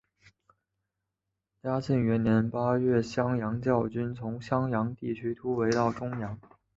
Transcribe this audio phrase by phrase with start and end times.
[1.61, 6.39] 嘉庆元年八月襄阳教军从襄阳地区突围到钟祥。